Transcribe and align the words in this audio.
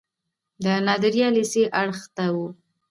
د 0.63 0.65
نادریه 0.85 1.27
لیسې 1.35 1.63
اړخ 1.81 1.99
ته 2.15 2.25
و. 2.33 2.35